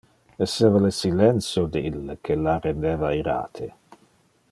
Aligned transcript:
Esseva 0.43 0.79
le 0.85 0.89
silentio 0.99 1.63
de 1.75 1.83
ille 1.91 2.17
que 2.29 2.39
la 2.47 2.57
rendeva 2.65 3.13
irate. 3.23 3.71